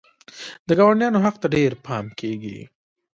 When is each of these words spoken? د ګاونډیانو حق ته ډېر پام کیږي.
د 0.67 0.69
ګاونډیانو 0.79 1.23
حق 1.25 1.35
ته 1.41 1.47
ډېر 1.55 1.71
پام 1.85 2.05
کیږي. 2.19 2.59